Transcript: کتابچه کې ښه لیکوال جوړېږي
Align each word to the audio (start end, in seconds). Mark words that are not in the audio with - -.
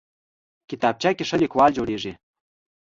کتابچه 0.71 1.09
کې 1.17 1.23
ښه 1.29 1.37
لیکوال 1.43 1.71
جوړېږي 1.77 2.13